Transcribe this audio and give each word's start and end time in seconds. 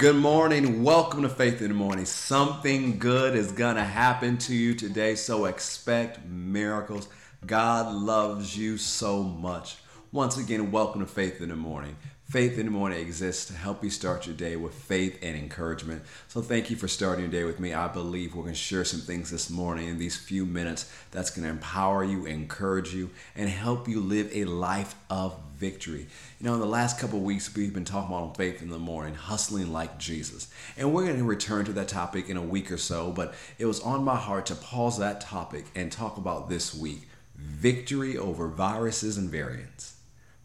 Good 0.00 0.16
morning. 0.16 0.82
Welcome 0.82 1.20
to 1.24 1.28
Faith 1.28 1.60
in 1.60 1.68
the 1.68 1.74
Morning. 1.74 2.06
Something 2.06 2.98
good 2.98 3.36
is 3.36 3.52
going 3.52 3.76
to 3.76 3.84
happen 3.84 4.38
to 4.38 4.54
you 4.54 4.74
today, 4.74 5.14
so 5.14 5.44
expect 5.44 6.24
miracles. 6.24 7.06
God 7.44 7.94
loves 7.94 8.56
you 8.56 8.78
so 8.78 9.22
much. 9.22 9.76
Once 10.12 10.36
again, 10.36 10.72
welcome 10.72 11.00
to 11.00 11.06
Faith 11.06 11.40
in 11.40 11.50
the 11.50 11.54
Morning. 11.54 11.96
Faith 12.24 12.58
in 12.58 12.66
the 12.66 12.72
Morning 12.72 12.98
exists 12.98 13.44
to 13.44 13.52
help 13.52 13.84
you 13.84 13.90
start 13.90 14.26
your 14.26 14.34
day 14.34 14.56
with 14.56 14.74
faith 14.74 15.16
and 15.22 15.36
encouragement. 15.36 16.02
So, 16.26 16.42
thank 16.42 16.68
you 16.68 16.74
for 16.74 16.88
starting 16.88 17.22
your 17.22 17.30
day 17.30 17.44
with 17.44 17.60
me. 17.60 17.72
I 17.74 17.86
believe 17.86 18.34
we're 18.34 18.42
going 18.42 18.54
to 18.54 18.58
share 18.58 18.84
some 18.84 18.98
things 18.98 19.30
this 19.30 19.48
morning 19.50 19.86
in 19.86 19.98
these 19.98 20.16
few 20.16 20.44
minutes 20.44 20.92
that's 21.12 21.30
going 21.30 21.44
to 21.44 21.50
empower 21.50 22.02
you, 22.02 22.26
encourage 22.26 22.92
you, 22.92 23.10
and 23.36 23.48
help 23.48 23.86
you 23.86 24.00
live 24.00 24.28
a 24.34 24.46
life 24.46 24.96
of 25.10 25.38
victory. 25.56 26.08
You 26.40 26.46
know, 26.46 26.54
in 26.54 26.60
the 26.60 26.66
last 26.66 26.98
couple 26.98 27.20
weeks, 27.20 27.54
we've 27.54 27.72
been 27.72 27.84
talking 27.84 28.12
about 28.12 28.36
faith 28.36 28.62
in 28.62 28.70
the 28.70 28.80
morning, 28.80 29.14
hustling 29.14 29.72
like 29.72 29.96
Jesus. 29.96 30.52
And 30.76 30.92
we're 30.92 31.04
going 31.04 31.18
to 31.18 31.24
return 31.24 31.66
to 31.66 31.72
that 31.74 31.86
topic 31.86 32.28
in 32.28 32.36
a 32.36 32.42
week 32.42 32.72
or 32.72 32.78
so, 32.78 33.12
but 33.12 33.32
it 33.60 33.66
was 33.66 33.78
on 33.78 34.02
my 34.02 34.16
heart 34.16 34.46
to 34.46 34.56
pause 34.56 34.98
that 34.98 35.20
topic 35.20 35.66
and 35.76 35.92
talk 35.92 36.16
about 36.16 36.48
this 36.48 36.74
week 36.74 37.06
victory 37.36 38.18
over 38.18 38.48
viruses 38.48 39.16
and 39.16 39.30
variants 39.30 39.99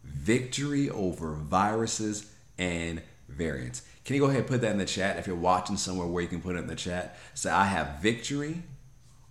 victory 0.06 0.90
over 0.90 1.32
viruses 1.32 2.30
and 2.58 3.02
variants. 3.28 3.82
Can 4.04 4.14
you 4.14 4.20
go 4.20 4.26
ahead 4.26 4.40
and 4.40 4.46
put 4.46 4.60
that 4.60 4.70
in 4.70 4.78
the 4.78 4.84
chat 4.84 5.18
if 5.18 5.26
you're 5.26 5.36
watching 5.36 5.76
somewhere 5.76 6.06
where 6.06 6.22
you 6.22 6.28
can 6.28 6.40
put 6.40 6.56
it 6.56 6.60
in 6.60 6.66
the 6.68 6.76
chat? 6.76 7.18
Say, 7.34 7.50
I 7.50 7.64
have 7.64 8.00
victory 8.00 8.62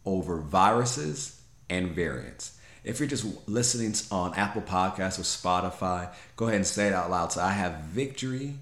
over 0.06 0.38
viruses 0.38 1.42
and 1.70 1.92
variants. 1.92 2.58
If 2.84 3.00
you're 3.00 3.10
just 3.10 3.26
listening 3.48 3.96
on 4.12 4.36
Apple 4.36 4.62
Podcasts 4.62 5.18
or 5.18 5.24
Spotify, 5.24 6.14
go 6.36 6.46
ahead 6.46 6.58
and 6.58 6.68
say 6.68 6.88
it 6.88 6.94
out 6.94 7.10
loud. 7.10 7.32
Say, 7.32 7.42
I 7.42 7.52
have 7.52 7.86
victory 7.86 8.56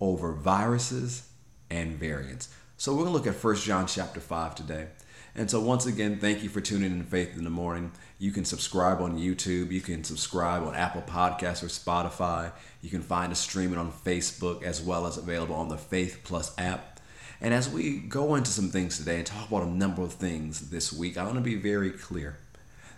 over 0.00 0.32
viruses 0.32 1.28
and 1.70 1.96
variants. 1.98 2.54
So 2.76 2.92
we're 2.92 3.04
going 3.04 3.12
to 3.12 3.18
look 3.18 3.26
at 3.26 3.42
1 3.42 3.56
John 3.56 3.86
chapter 3.86 4.20
5 4.20 4.54
today. 4.54 4.86
And 5.34 5.50
so, 5.50 5.60
once 5.60 5.86
again, 5.86 6.18
thank 6.18 6.42
you 6.42 6.48
for 6.48 6.60
tuning 6.60 6.90
in 6.90 7.04
Faith 7.04 7.36
in 7.36 7.44
the 7.44 7.50
Morning. 7.50 7.92
You 8.18 8.32
can 8.32 8.44
subscribe 8.44 9.00
on 9.00 9.18
YouTube. 9.18 9.70
You 9.70 9.80
can 9.80 10.02
subscribe 10.02 10.64
on 10.64 10.74
Apple 10.74 11.02
Podcasts 11.02 11.62
or 11.62 11.66
Spotify. 11.66 12.52
You 12.82 12.90
can 12.90 13.02
find 13.02 13.30
us 13.30 13.38
streaming 13.38 13.78
on 13.78 13.92
Facebook 13.92 14.62
as 14.62 14.82
well 14.82 15.06
as 15.06 15.16
available 15.16 15.54
on 15.54 15.68
the 15.68 15.78
Faith 15.78 16.20
Plus 16.24 16.52
app. 16.58 17.00
And 17.40 17.54
as 17.54 17.70
we 17.70 17.98
go 17.98 18.34
into 18.34 18.50
some 18.50 18.70
things 18.70 18.98
today 18.98 19.16
and 19.16 19.26
talk 19.26 19.48
about 19.48 19.62
a 19.62 19.70
number 19.70 20.02
of 20.02 20.12
things 20.12 20.70
this 20.70 20.92
week, 20.92 21.16
I 21.16 21.24
want 21.24 21.36
to 21.36 21.40
be 21.40 21.54
very 21.54 21.90
clear 21.90 22.38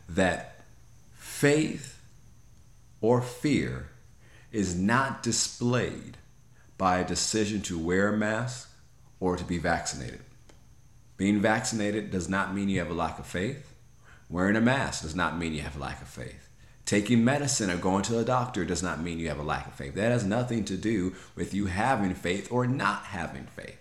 that 0.08 0.64
faith 1.12 2.00
or 3.00 3.20
fear 3.22 3.88
is 4.50 4.74
not 4.74 5.22
displayed 5.22 6.16
by 6.76 6.98
a 6.98 7.06
decision 7.06 7.62
to 7.62 7.78
wear 7.78 8.12
a 8.12 8.16
mask 8.16 8.70
or 9.20 9.36
to 9.36 9.44
be 9.44 9.58
vaccinated. 9.58 10.20
Being 11.22 11.40
vaccinated 11.40 12.10
does 12.10 12.28
not 12.28 12.52
mean 12.52 12.68
you 12.68 12.80
have 12.80 12.90
a 12.90 12.94
lack 12.94 13.20
of 13.20 13.26
faith. 13.26 13.72
Wearing 14.28 14.56
a 14.56 14.60
mask 14.60 15.02
does 15.02 15.14
not 15.14 15.38
mean 15.38 15.52
you 15.52 15.60
have 15.60 15.76
a 15.76 15.78
lack 15.78 16.02
of 16.02 16.08
faith. 16.08 16.48
Taking 16.84 17.24
medicine 17.24 17.70
or 17.70 17.76
going 17.76 18.02
to 18.02 18.18
a 18.18 18.24
doctor 18.24 18.64
does 18.64 18.82
not 18.82 19.00
mean 19.00 19.20
you 19.20 19.28
have 19.28 19.38
a 19.38 19.44
lack 19.44 19.68
of 19.68 19.74
faith. 19.74 19.94
That 19.94 20.10
has 20.10 20.24
nothing 20.24 20.64
to 20.64 20.76
do 20.76 21.14
with 21.36 21.54
you 21.54 21.66
having 21.66 22.12
faith 22.14 22.50
or 22.50 22.66
not 22.66 23.04
having 23.04 23.44
faith. 23.44 23.78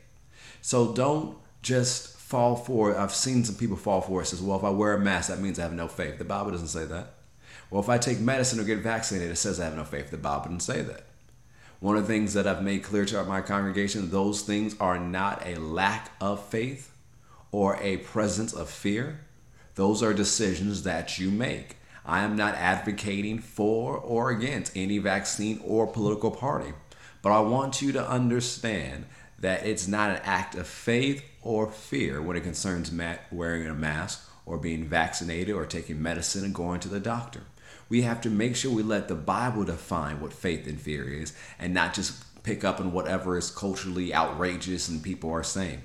So 0.61 0.93
don't 0.93 1.35
just 1.63 2.15
fall 2.15 2.55
for 2.55 2.91
it. 2.91 2.97
I've 2.97 3.11
seen 3.11 3.43
some 3.43 3.55
people 3.55 3.75
fall 3.75 4.01
for 4.01 4.21
it. 4.21 4.27
Says, 4.27 4.39
well, 4.39 4.59
if 4.59 4.63
I 4.63 4.69
wear 4.69 4.93
a 4.93 4.99
mask, 4.99 5.29
that 5.29 5.39
means 5.39 5.57
I 5.57 5.63
have 5.63 5.73
no 5.73 5.87
faith. 5.87 6.19
The 6.19 6.23
Bible 6.23 6.51
doesn't 6.51 6.67
say 6.67 6.85
that. 6.85 7.15
Well, 7.71 7.81
if 7.81 7.89
I 7.89 7.97
take 7.97 8.19
medicine 8.19 8.59
or 8.59 8.65
get 8.65 8.83
vaccinated, 8.83 9.31
it 9.31 9.37
says 9.37 9.59
I 9.59 9.65
have 9.65 9.75
no 9.75 9.83
faith. 9.83 10.11
The 10.11 10.17
Bible 10.17 10.43
doesn't 10.43 10.59
say 10.59 10.83
that. 10.83 11.07
One 11.79 11.97
of 11.97 12.03
the 12.03 12.13
things 12.13 12.35
that 12.35 12.45
I've 12.45 12.61
made 12.61 12.83
clear 12.83 13.05
to 13.05 13.23
my 13.23 13.41
congregation, 13.41 14.11
those 14.11 14.43
things 14.43 14.75
are 14.79 14.99
not 14.99 15.41
a 15.43 15.55
lack 15.55 16.11
of 16.21 16.45
faith 16.45 16.91
or 17.51 17.77
a 17.81 17.97
presence 17.97 18.53
of 18.53 18.69
fear, 18.69 19.21
those 19.75 20.03
are 20.03 20.13
decisions 20.13 20.83
that 20.83 21.19
you 21.19 21.31
make. 21.31 21.77
I 22.05 22.23
am 22.23 22.35
not 22.35 22.55
advocating 22.55 23.39
for 23.39 23.97
or 23.97 24.31
against 24.31 24.75
any 24.75 24.97
vaccine 24.97 25.61
or 25.65 25.87
political 25.87 26.31
party, 26.31 26.73
but 27.21 27.31
I 27.31 27.39
want 27.41 27.81
you 27.81 27.91
to 27.91 28.09
understand 28.09 29.05
that 29.39 29.65
it's 29.65 29.87
not 29.87 30.11
an 30.11 30.21
act 30.23 30.55
of 30.55 30.67
faith 30.67 31.23
or 31.41 31.71
fear 31.71 32.21
when 32.21 32.37
it 32.37 32.43
concerns 32.43 32.91
wearing 33.31 33.67
a 33.67 33.73
mask 33.73 34.27
or 34.45 34.57
being 34.57 34.85
vaccinated 34.85 35.55
or 35.55 35.65
taking 35.65 36.01
medicine 36.01 36.43
and 36.43 36.53
going 36.53 36.79
to 36.79 36.89
the 36.89 36.99
doctor. 36.99 37.41
We 37.89 38.03
have 38.03 38.21
to 38.21 38.29
make 38.29 38.55
sure 38.55 38.71
we 38.71 38.83
let 38.83 39.07
the 39.07 39.15
Bible 39.15 39.63
define 39.63 40.21
what 40.21 40.33
faith 40.33 40.67
and 40.67 40.79
fear 40.79 41.07
is 41.07 41.33
and 41.59 41.73
not 41.73 41.93
just 41.93 42.43
pick 42.43 42.63
up 42.63 42.79
on 42.79 42.91
whatever 42.91 43.37
is 43.37 43.51
culturally 43.51 44.13
outrageous 44.13 44.87
and 44.87 45.03
people 45.03 45.31
are 45.31 45.43
saying. 45.43 45.81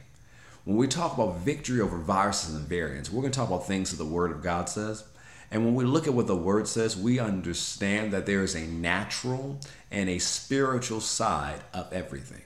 When 0.66 0.78
we 0.78 0.88
talk 0.88 1.14
about 1.14 1.38
victory 1.38 1.80
over 1.80 1.96
viruses 1.96 2.56
and 2.56 2.66
variants, 2.66 3.08
we're 3.08 3.20
going 3.20 3.30
to 3.30 3.38
talk 3.38 3.48
about 3.48 3.68
things 3.68 3.92
that 3.92 3.98
the 3.98 4.10
Word 4.10 4.32
of 4.32 4.42
God 4.42 4.68
says. 4.68 5.04
And 5.48 5.64
when 5.64 5.76
we 5.76 5.84
look 5.84 6.08
at 6.08 6.12
what 6.12 6.26
the 6.26 6.34
Word 6.34 6.66
says, 6.66 6.96
we 6.96 7.20
understand 7.20 8.12
that 8.12 8.26
there 8.26 8.42
is 8.42 8.56
a 8.56 8.66
natural 8.66 9.60
and 9.92 10.10
a 10.10 10.18
spiritual 10.18 11.00
side 11.00 11.60
of 11.72 11.92
everything. 11.92 12.42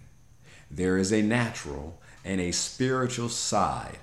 There 0.71 0.99
is 0.99 1.15
a 1.15 1.23
natural 1.23 1.99
and 2.23 2.43
a 2.43 2.53
spiritual 2.53 3.31
side 3.31 3.97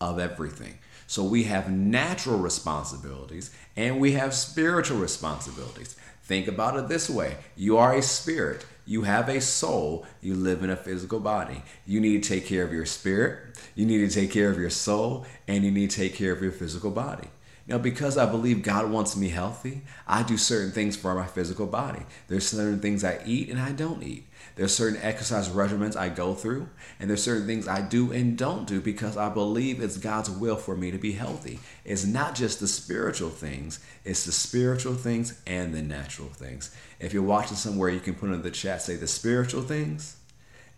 of 0.00 0.20
everything. 0.20 0.78
So 1.08 1.24
we 1.24 1.42
have 1.44 1.68
natural 1.68 2.38
responsibilities 2.38 3.50
and 3.74 3.98
we 3.98 4.12
have 4.12 4.32
spiritual 4.32 4.98
responsibilities. 4.98 5.96
Think 6.22 6.46
about 6.46 6.76
it 6.76 6.86
this 6.86 7.10
way 7.10 7.34
you 7.56 7.78
are 7.78 7.96
a 7.96 8.02
spirit. 8.02 8.64
You 8.86 9.02
have 9.02 9.28
a 9.28 9.40
soul, 9.40 10.06
you 10.22 10.34
live 10.34 10.62
in 10.62 10.70
a 10.70 10.76
physical 10.76 11.18
body. 11.18 11.62
You 11.84 12.00
need 12.00 12.22
to 12.22 12.28
take 12.28 12.46
care 12.46 12.62
of 12.62 12.72
your 12.72 12.86
spirit, 12.86 13.58
you 13.74 13.84
need 13.84 14.08
to 14.08 14.14
take 14.14 14.30
care 14.30 14.48
of 14.48 14.58
your 14.58 14.70
soul, 14.70 15.26
and 15.48 15.64
you 15.64 15.72
need 15.72 15.90
to 15.90 15.96
take 15.96 16.14
care 16.14 16.32
of 16.32 16.40
your 16.40 16.52
physical 16.52 16.92
body. 16.92 17.28
Now, 17.68 17.78
because 17.78 18.16
I 18.16 18.26
believe 18.26 18.62
God 18.62 18.90
wants 18.90 19.16
me 19.16 19.28
healthy, 19.28 19.82
I 20.06 20.22
do 20.22 20.36
certain 20.36 20.70
things 20.70 20.96
for 20.96 21.14
my 21.16 21.26
physical 21.26 21.66
body. 21.66 22.02
There's 22.28 22.46
certain 22.46 22.78
things 22.78 23.02
I 23.02 23.20
eat 23.26 23.50
and 23.50 23.60
I 23.60 23.72
don't 23.72 24.04
eat. 24.04 24.26
There's 24.54 24.74
certain 24.74 25.00
exercise 25.02 25.48
regimens 25.48 25.96
I 25.96 26.08
go 26.08 26.32
through, 26.32 26.68
and 26.98 27.10
there's 27.10 27.22
certain 27.22 27.46
things 27.46 27.68
I 27.68 27.82
do 27.82 28.10
and 28.12 28.38
don't 28.38 28.66
do 28.66 28.80
because 28.80 29.16
I 29.16 29.28
believe 29.28 29.82
it's 29.82 29.98
God's 29.98 30.30
will 30.30 30.56
for 30.56 30.76
me 30.76 30.90
to 30.92 30.96
be 30.96 31.12
healthy. 31.12 31.58
It's 31.84 32.06
not 32.06 32.34
just 32.34 32.60
the 32.60 32.68
spiritual 32.68 33.28
things, 33.28 33.80
it's 34.04 34.24
the 34.24 34.32
spiritual 34.32 34.94
things 34.94 35.42
and 35.46 35.74
the 35.74 35.82
natural 35.82 36.28
things. 36.28 36.74
If 37.00 37.12
you're 37.12 37.22
watching 37.22 37.56
somewhere, 37.56 37.90
you 37.90 38.00
can 38.00 38.14
put 38.14 38.30
in 38.30 38.40
the 38.40 38.50
chat, 38.50 38.80
say 38.80 38.96
the 38.96 39.06
spiritual 39.06 39.62
things 39.62 40.16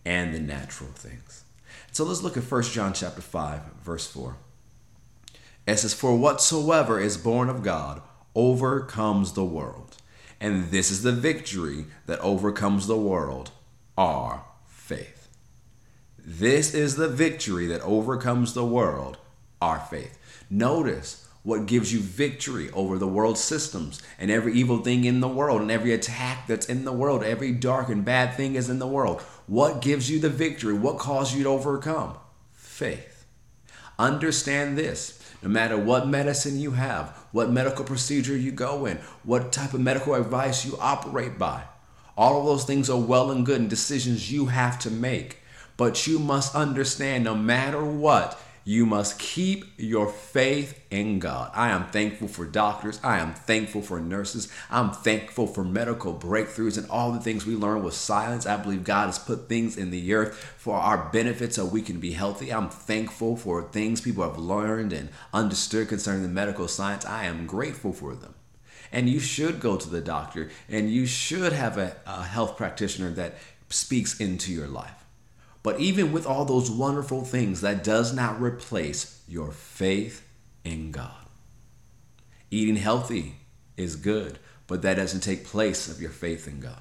and 0.04 0.34
the 0.34 0.40
natural 0.40 0.90
things. 0.90 1.44
So 1.92 2.04
let's 2.04 2.22
look 2.22 2.36
at 2.36 2.50
1 2.50 2.62
John 2.64 2.94
chapter 2.94 3.20
5, 3.20 3.60
verse 3.84 4.06
4. 4.08 4.36
It 5.68 5.78
says, 5.78 5.92
For 5.92 6.16
whatsoever 6.16 6.98
is 6.98 7.18
born 7.18 7.50
of 7.50 7.62
God 7.62 8.00
overcomes 8.34 9.34
the 9.34 9.44
world. 9.44 9.98
And 10.40 10.70
this 10.70 10.90
is 10.90 11.02
the 11.02 11.12
victory 11.12 11.84
that 12.06 12.20
overcomes 12.20 12.86
the 12.86 12.96
world, 12.96 13.50
our 13.98 14.44
faith. 14.66 15.28
This 16.16 16.72
is 16.72 16.96
the 16.96 17.08
victory 17.08 17.66
that 17.66 17.82
overcomes 17.82 18.54
the 18.54 18.64
world, 18.64 19.18
our 19.60 19.78
faith. 19.78 20.18
Notice 20.48 21.28
what 21.42 21.66
gives 21.66 21.92
you 21.92 22.00
victory 22.00 22.70
over 22.70 22.96
the 22.96 23.06
world 23.06 23.36
systems 23.36 24.00
and 24.18 24.30
every 24.30 24.54
evil 24.54 24.78
thing 24.78 25.04
in 25.04 25.20
the 25.20 25.28
world 25.28 25.60
and 25.60 25.70
every 25.70 25.92
attack 25.92 26.46
that's 26.46 26.66
in 26.66 26.86
the 26.86 26.92
world, 26.92 27.22
every 27.22 27.52
dark 27.52 27.90
and 27.90 28.06
bad 28.06 28.34
thing 28.34 28.54
is 28.54 28.70
in 28.70 28.78
the 28.78 28.86
world. 28.86 29.20
What 29.46 29.82
gives 29.82 30.10
you 30.10 30.18
the 30.18 30.30
victory? 30.30 30.72
What 30.72 30.98
causes 30.98 31.36
you 31.36 31.44
to 31.44 31.50
overcome? 31.50 32.16
Faith. 32.54 33.26
Understand 33.98 34.78
this 34.78 35.17
no 35.42 35.48
matter 35.48 35.76
what 35.76 36.08
medicine 36.08 36.58
you 36.58 36.72
have, 36.72 37.16
what 37.32 37.50
medical 37.50 37.84
procedure 37.84 38.36
you 38.36 38.50
go 38.50 38.86
in, 38.86 38.98
what 39.22 39.52
type 39.52 39.74
of 39.74 39.80
medical 39.80 40.14
advice 40.14 40.64
you 40.64 40.76
operate 40.80 41.38
by. 41.38 41.62
All 42.16 42.40
of 42.40 42.46
those 42.46 42.64
things 42.64 42.90
are 42.90 42.98
well 42.98 43.30
and 43.30 43.46
good 43.46 43.60
and 43.60 43.70
decisions 43.70 44.32
you 44.32 44.46
have 44.46 44.78
to 44.80 44.90
make. 44.90 45.38
But 45.76 46.08
you 46.08 46.18
must 46.18 46.56
understand 46.56 47.22
no 47.22 47.36
matter 47.36 47.84
what, 47.84 48.40
you 48.64 48.84
must 48.86 49.18
keep 49.18 49.64
your 49.76 50.08
faith 50.08 50.78
in 50.90 51.18
God. 51.18 51.50
I 51.54 51.70
am 51.70 51.86
thankful 51.86 52.28
for 52.28 52.44
doctors. 52.44 53.00
I 53.02 53.18
am 53.18 53.34
thankful 53.34 53.82
for 53.82 54.00
nurses. 54.00 54.52
I'm 54.70 54.90
thankful 54.90 55.46
for 55.46 55.64
medical 55.64 56.14
breakthroughs 56.14 56.76
and 56.76 56.88
all 56.90 57.12
the 57.12 57.20
things 57.20 57.46
we 57.46 57.54
learn 57.54 57.82
with 57.82 57.94
science. 57.94 58.46
I 58.46 58.56
believe 58.56 58.84
God 58.84 59.06
has 59.06 59.18
put 59.18 59.48
things 59.48 59.76
in 59.76 59.90
the 59.90 60.14
earth 60.14 60.34
for 60.56 60.76
our 60.76 61.10
benefit 61.10 61.54
so 61.54 61.64
we 61.64 61.82
can 61.82 62.00
be 62.00 62.12
healthy. 62.12 62.52
I'm 62.52 62.68
thankful 62.68 63.36
for 63.36 63.62
things 63.62 64.00
people 64.00 64.24
have 64.24 64.38
learned 64.38 64.92
and 64.92 65.08
understood 65.32 65.88
concerning 65.88 66.22
the 66.22 66.28
medical 66.28 66.68
science. 66.68 67.04
I 67.04 67.24
am 67.24 67.46
grateful 67.46 67.92
for 67.92 68.14
them. 68.14 68.34
And 68.90 69.08
you 69.08 69.20
should 69.20 69.60
go 69.60 69.76
to 69.76 69.88
the 69.88 70.00
doctor 70.00 70.50
and 70.68 70.90
you 70.90 71.06
should 71.06 71.52
have 71.52 71.78
a, 71.78 71.96
a 72.06 72.22
health 72.22 72.56
practitioner 72.56 73.10
that 73.12 73.34
speaks 73.68 74.18
into 74.18 74.52
your 74.52 74.66
life. 74.66 74.97
But 75.68 75.80
even 75.80 76.12
with 76.12 76.26
all 76.26 76.46
those 76.46 76.70
wonderful 76.70 77.26
things, 77.26 77.60
that 77.60 77.84
does 77.84 78.14
not 78.14 78.40
replace 78.40 79.20
your 79.28 79.50
faith 79.50 80.26
in 80.64 80.92
God. 80.92 81.26
Eating 82.50 82.76
healthy 82.76 83.34
is 83.76 83.94
good, 83.94 84.38
but 84.66 84.80
that 84.80 84.94
doesn't 84.94 85.20
take 85.20 85.44
place 85.44 85.86
of 85.86 86.00
your 86.00 86.08
faith 86.08 86.48
in 86.48 86.60
God. 86.60 86.80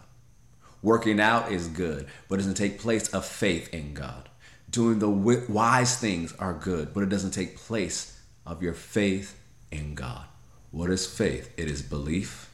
Working 0.82 1.20
out 1.20 1.52
is 1.52 1.68
good, 1.68 2.08
but 2.30 2.36
it 2.36 2.44
doesn't 2.44 2.54
take 2.54 2.80
place 2.80 3.14
of 3.14 3.26
faith 3.26 3.74
in 3.74 3.94
God. 3.94 4.30
Doing 4.70 5.00
the 5.00 5.10
wise 5.10 5.98
things 5.98 6.34
are 6.40 6.54
good, 6.54 6.94
but 6.94 7.04
it 7.04 7.10
doesn't 7.10 7.32
take 7.32 7.58
place 7.58 8.18
of 8.46 8.64
your 8.64 8.74
faith 8.74 9.38
in 9.70 9.96
God. 9.96 10.24
What 10.72 10.90
is 10.90 11.06
faith? 11.06 11.54
It 11.58 11.70
is 11.70 11.82
belief, 11.82 12.50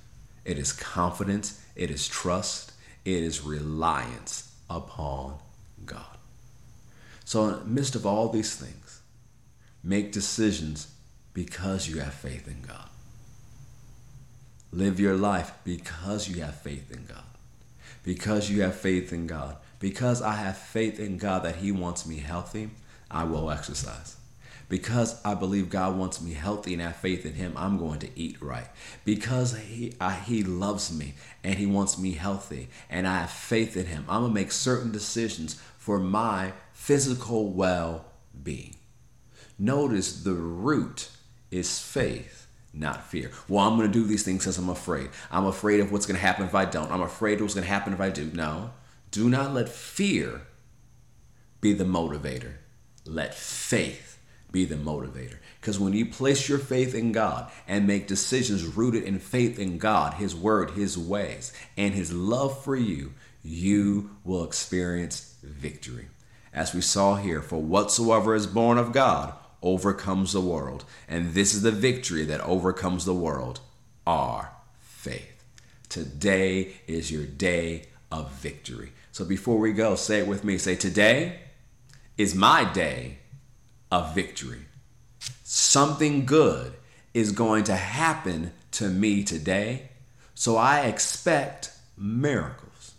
it 0.45 0.57
is 0.57 0.73
confidence, 0.73 1.63
it 1.75 1.91
is 1.91 2.07
trust, 2.07 2.71
it 3.05 3.21
is 3.21 3.41
reliance 3.43 4.51
upon 4.67 5.37
God. 5.85 6.12
So, 7.25 7.45
in 7.47 7.59
the 7.59 7.65
midst 7.65 7.95
of 7.95 8.05
all 8.05 8.29
these 8.29 8.55
things, 8.55 9.01
make 9.83 10.11
decisions 10.11 10.93
because 11.33 11.87
you 11.87 11.99
have 11.99 12.13
faith 12.13 12.47
in 12.47 12.61
God. 12.61 12.89
Live 14.71 14.99
your 14.99 15.15
life 15.15 15.53
because 15.63 16.27
you 16.27 16.41
have 16.41 16.55
faith 16.55 16.91
in 16.91 17.05
God. 17.05 17.23
Because 18.03 18.49
you 18.49 18.63
have 18.63 18.75
faith 18.75 19.13
in 19.13 19.27
God. 19.27 19.57
Because 19.79 20.21
I 20.21 20.35
have 20.35 20.57
faith 20.57 20.99
in 20.99 21.17
God 21.17 21.43
that 21.43 21.57
He 21.57 21.71
wants 21.71 22.07
me 22.07 22.17
healthy, 22.17 22.69
I 23.11 23.23
will 23.25 23.51
exercise. 23.51 24.17
Because 24.69 25.23
I 25.23 25.35
believe 25.35 25.69
God 25.69 25.97
wants 25.97 26.21
me 26.21 26.33
healthy 26.33 26.73
and 26.73 26.81
have 26.81 26.95
faith 26.95 27.25
in 27.25 27.33
Him, 27.33 27.53
I'm 27.55 27.77
going 27.77 27.99
to 27.99 28.09
eat 28.19 28.41
right. 28.41 28.67
Because 29.05 29.55
He, 29.55 29.93
I, 30.01 30.13
he 30.13 30.43
loves 30.43 30.91
me 30.91 31.13
and 31.43 31.55
He 31.55 31.67
wants 31.67 31.99
me 31.99 32.13
healthy 32.13 32.69
and 32.89 33.07
I 33.07 33.19
have 33.19 33.29
faith 33.29 33.77
in 33.77 33.85
Him, 33.85 34.05
I'm 34.09 34.21
going 34.21 34.33
to 34.33 34.39
make 34.39 34.51
certain 34.51 34.91
decisions 34.91 35.61
for 35.77 35.99
my 35.99 36.53
physical 36.73 37.51
well 37.51 38.05
being. 38.43 38.75
Notice 39.57 40.23
the 40.23 40.33
root 40.33 41.09
is 41.51 41.79
faith, 41.79 42.47
not 42.73 43.05
fear. 43.05 43.31
Well, 43.47 43.65
I'm 43.65 43.77
going 43.77 43.91
to 43.91 43.99
do 43.99 44.05
these 44.05 44.23
things 44.23 44.43
because 44.43 44.57
I'm 44.57 44.69
afraid. 44.69 45.09
I'm 45.31 45.45
afraid 45.45 45.79
of 45.79 45.91
what's 45.91 46.05
going 46.05 46.19
to 46.19 46.25
happen 46.25 46.45
if 46.45 46.55
I 46.55 46.65
don't. 46.65 46.91
I'm 46.91 47.01
afraid 47.01 47.35
of 47.35 47.41
what's 47.41 47.53
going 47.53 47.65
to 47.65 47.69
happen 47.71 47.93
if 47.93 48.01
I 48.01 48.09
do. 48.09 48.25
No, 48.33 48.71
do 49.11 49.29
not 49.29 49.53
let 49.53 49.69
fear 49.69 50.41
be 51.61 51.73
the 51.73 51.85
motivator. 51.85 52.55
Let 53.05 53.35
faith 53.35 54.19
be 54.51 54.65
the 54.65 54.75
motivator. 54.75 55.37
Because 55.59 55.79
when 55.79 55.93
you 55.93 56.05
place 56.05 56.49
your 56.49 56.59
faith 56.59 56.93
in 56.95 57.11
God 57.11 57.51
and 57.67 57.87
make 57.87 58.07
decisions 58.07 58.65
rooted 58.65 59.03
in 59.03 59.19
faith 59.19 59.59
in 59.59 59.77
God, 59.77 60.15
His 60.15 60.35
Word, 60.35 60.71
His 60.71 60.97
ways, 60.97 61.53
and 61.77 61.93
His 61.93 62.11
love 62.13 62.63
for 62.63 62.75
you, 62.75 63.13
you 63.43 64.11
will 64.23 64.43
experience 64.43 65.35
victory. 65.43 66.07
As 66.53 66.73
we 66.73 66.81
saw 66.81 67.15
here, 67.15 67.41
for 67.41 67.61
whatsoever 67.61 68.35
is 68.35 68.45
born 68.45 68.77
of 68.77 68.91
God 68.91 69.33
overcomes 69.63 70.33
the 70.33 70.41
world. 70.41 70.85
And 71.07 71.33
this 71.33 71.53
is 71.55 71.63
the 71.63 71.71
victory 71.71 72.25
that 72.25 72.41
overcomes 72.41 73.05
the 73.05 73.13
world 73.13 73.59
our 74.05 74.51
faith. 74.79 75.43
Today 75.89 76.73
is 76.85 77.11
your 77.11 77.25
day 77.25 77.87
of 78.11 78.31
victory. 78.33 78.91
So 79.11 79.25
before 79.25 79.57
we 79.57 79.73
go, 79.73 79.95
say 79.95 80.19
it 80.19 80.27
with 80.27 80.43
me. 80.43 80.57
Say, 80.57 80.75
Today 80.75 81.39
is 82.17 82.35
my 82.35 82.63
day 82.63 83.17
of 83.91 84.13
victory. 84.13 84.65
Something 85.43 86.25
good 86.25 86.73
is 87.13 87.31
going 87.31 87.63
to 87.65 87.75
happen 87.75 88.51
to 88.71 88.89
me 88.89 89.23
today. 89.23 89.89
So 90.35 90.57
I 90.57 90.81
expect 90.81 91.71
miracles. 91.97 92.93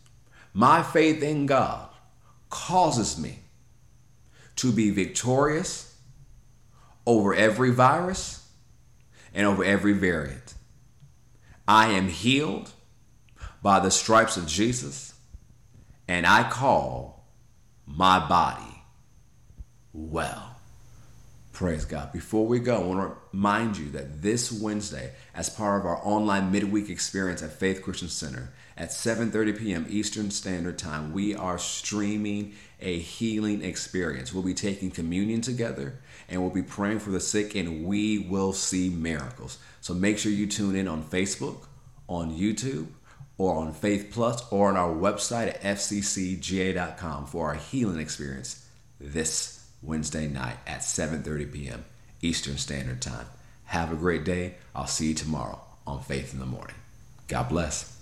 My 0.52 0.82
faith 0.82 1.22
in 1.22 1.46
God 1.46 1.88
causes 2.48 3.18
me 3.18 3.40
to 4.56 4.72
be 4.72 4.90
victorious 4.90 5.96
over 7.06 7.34
every 7.34 7.70
virus 7.70 8.48
and 9.34 9.46
over 9.46 9.64
every 9.64 9.92
variant. 9.92 10.54
I 11.66 11.88
am 11.92 12.08
healed 12.08 12.70
by 13.62 13.80
the 13.80 13.90
stripes 13.90 14.36
of 14.36 14.46
Jesus, 14.46 15.14
and 16.06 16.26
I 16.26 16.48
call 16.48 17.26
my 17.86 18.26
body 18.28 18.82
well. 19.92 20.53
Praise 21.54 21.84
God. 21.84 22.12
Before 22.12 22.44
we 22.44 22.58
go, 22.58 22.74
I 22.74 22.84
want 22.84 23.00
to 23.00 23.16
remind 23.32 23.78
you 23.78 23.88
that 23.90 24.22
this 24.22 24.50
Wednesday, 24.50 25.12
as 25.36 25.48
part 25.48 25.80
of 25.80 25.86
our 25.86 26.04
online 26.04 26.50
midweek 26.50 26.90
experience 26.90 27.44
at 27.44 27.52
Faith 27.52 27.80
Christian 27.80 28.08
Center, 28.08 28.52
at 28.76 28.88
7:30 28.88 29.56
p.m. 29.56 29.86
Eastern 29.88 30.32
Standard 30.32 30.78
Time, 30.78 31.12
we 31.12 31.32
are 31.32 31.56
streaming 31.56 32.54
a 32.80 32.98
healing 32.98 33.62
experience. 33.62 34.34
We'll 34.34 34.42
be 34.42 34.52
taking 34.52 34.90
communion 34.90 35.42
together 35.42 36.00
and 36.28 36.42
we'll 36.42 36.50
be 36.50 36.60
praying 36.60 36.98
for 36.98 37.10
the 37.10 37.20
sick 37.20 37.54
and 37.54 37.84
we 37.84 38.18
will 38.18 38.52
see 38.52 38.90
miracles. 38.90 39.58
So 39.80 39.94
make 39.94 40.18
sure 40.18 40.32
you 40.32 40.48
tune 40.48 40.74
in 40.74 40.88
on 40.88 41.04
Facebook, 41.04 41.68
on 42.08 42.36
YouTube, 42.36 42.88
or 43.38 43.54
on 43.54 43.72
Faith 43.72 44.08
Plus 44.10 44.42
or 44.50 44.70
on 44.70 44.76
our 44.76 44.92
website 44.92 45.46
at 45.46 45.62
fccga.com 45.62 47.26
for 47.26 47.46
our 47.46 47.54
healing 47.54 48.00
experience 48.00 48.66
this 48.98 49.63
Wednesday 49.84 50.28
night 50.28 50.56
at 50.66 50.80
7:30 50.80 51.52
p.m. 51.52 51.84
Eastern 52.22 52.56
Standard 52.56 53.02
Time. 53.02 53.26
Have 53.66 53.92
a 53.92 53.96
great 53.96 54.24
day. 54.24 54.54
I'll 54.74 54.86
see 54.86 55.08
you 55.08 55.14
tomorrow 55.14 55.60
on 55.86 56.02
Faith 56.02 56.32
in 56.32 56.40
the 56.40 56.46
Morning. 56.46 56.76
God 57.28 57.48
bless. 57.48 57.93